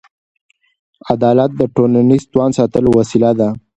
[1.13, 3.49] عدالت د ټولنیز توازن ساتلو وسیله ده.